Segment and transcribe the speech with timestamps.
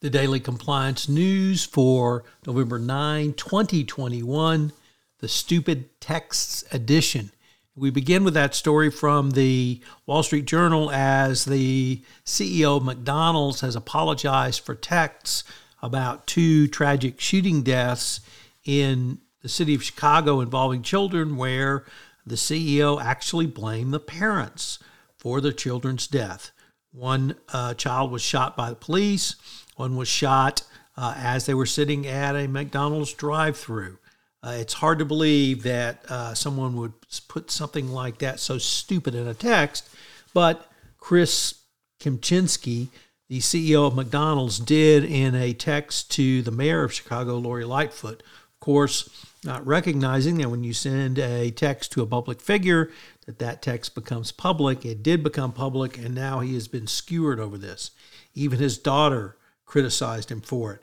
[0.00, 4.72] The daily compliance news for November 9, 2021,
[5.18, 7.32] the Stupid Texts edition.
[7.74, 13.60] We begin with that story from the Wall Street Journal as the CEO of McDonald's
[13.60, 15.42] has apologized for texts
[15.82, 18.20] about two tragic shooting deaths
[18.64, 21.84] in the city of Chicago involving children, where
[22.24, 24.78] the CEO actually blamed the parents
[25.16, 26.52] for the children's death.
[26.92, 29.36] One uh, child was shot by the police.
[29.76, 30.62] One was shot
[30.96, 33.98] uh, as they were sitting at a McDonald's drive-through.
[34.42, 36.92] Uh, it's hard to believe that uh, someone would
[37.28, 39.88] put something like that so stupid in a text,
[40.32, 41.54] but Chris
[42.00, 42.88] Kempczinski,
[43.28, 48.22] the CEO of McDonald's, did in a text to the mayor of Chicago, Lori Lightfoot.
[48.60, 52.90] Of course, not recognizing that when you send a text to a public figure,
[53.26, 54.84] that that text becomes public.
[54.84, 57.92] It did become public, and now he has been skewered over this.
[58.34, 60.82] Even his daughter criticized him for it.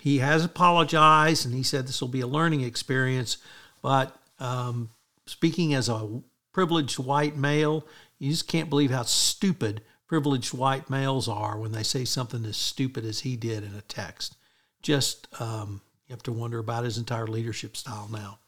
[0.00, 3.38] He has apologized and he said this will be a learning experience.
[3.82, 4.90] But um,
[5.26, 6.20] speaking as a
[6.52, 7.84] privileged white male,
[8.18, 12.56] you just can't believe how stupid privileged white males are when they say something as
[12.56, 14.36] stupid as he did in a text.
[14.80, 18.38] Just um, you have to wonder about his entire leadership style now.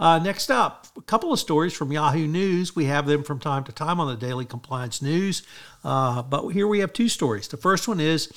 [0.00, 2.76] Uh, next up, a couple of stories from Yahoo News.
[2.76, 5.42] We have them from time to time on the Daily Compliance News,
[5.82, 7.48] uh, but here we have two stories.
[7.48, 8.32] The first one is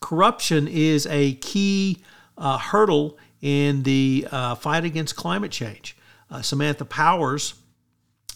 [0.00, 2.02] corruption is a key
[2.36, 5.96] uh, hurdle in the uh, fight against climate change.
[6.30, 7.54] Uh, Samantha Powers,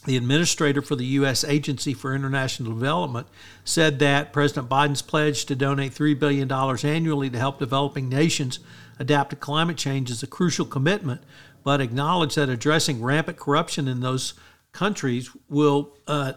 [0.04, 1.44] the administrator for the U.S.
[1.44, 3.26] Agency for International Development,
[3.64, 8.58] said that President Biden's pledge to donate $3 billion annually to help developing nations
[8.98, 11.22] adapt to climate change is a crucial commitment,
[11.62, 14.34] but acknowledged that addressing rampant corruption in those
[14.72, 16.32] countries will uh,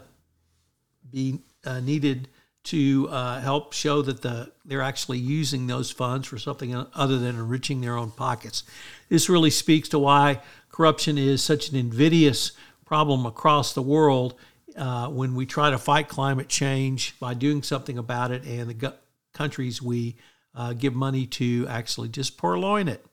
[1.10, 2.28] be uh, needed
[2.62, 7.36] to uh, help show that the they're actually using those funds for something other than
[7.36, 8.64] enriching their own pockets.
[9.08, 10.42] This really speaks to why
[10.72, 12.50] corruption is such an invidious
[12.86, 14.34] problem across the world
[14.76, 18.94] uh, when we try to fight climate change by doing something about it, and the
[19.34, 20.16] countries we
[20.54, 23.04] uh, give money to actually just purloin it.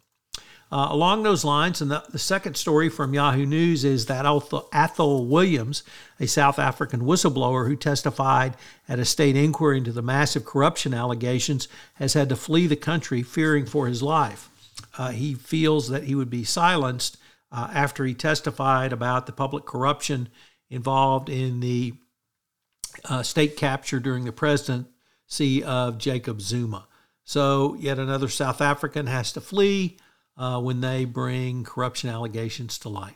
[0.71, 4.25] Uh, along those lines, and the, the, second story from Yahoo News is that
[4.73, 5.83] Athol Williams,
[6.19, 8.55] a South African whistleblower who testified
[8.89, 13.21] at a state inquiry into the massive corruption allegations, has had to flee the country
[13.21, 14.49] fearing for his life.
[14.97, 17.17] Uh, he feels that he would be silenced
[17.53, 20.27] uh, after he testified about the public corruption
[20.69, 21.93] involved in the
[23.05, 26.87] uh, state capture during the presidency of Jacob Zuma.
[27.23, 29.97] So, yet another South African has to flee
[30.35, 33.15] uh, when they bring corruption allegations to light.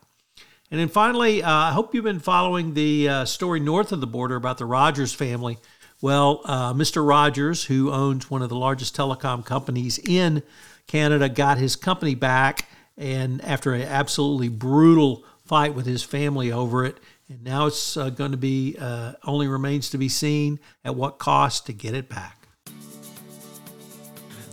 [0.69, 4.07] And then finally, uh, I hope you've been following the uh, story north of the
[4.07, 5.57] border about the Rogers family.
[6.01, 7.07] Well, uh, Mr.
[7.07, 10.44] Rogers, who owns one of the largest telecom companies in
[10.86, 16.85] Canada, got his company back, and after an absolutely brutal fight with his family over
[16.85, 16.97] it,
[17.29, 21.19] and now it's uh, going to be uh, only remains to be seen at what
[21.19, 22.47] cost to get it back.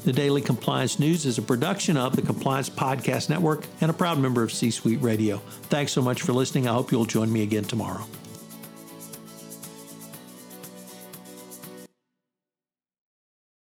[0.04, 4.18] The Daily Compliance News is a production of the Compliance Podcast Network and a proud
[4.18, 5.38] member of C Suite Radio.
[5.70, 6.68] Thanks so much for listening.
[6.68, 8.06] I hope you'll join me again tomorrow.